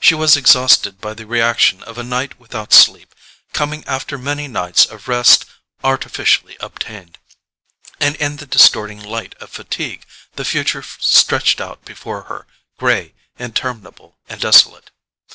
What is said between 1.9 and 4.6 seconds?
a night without sleep, coming after many